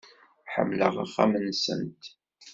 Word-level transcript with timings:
Ḥemmleɣ 0.53 0.93
axxam-nsent. 1.03 2.03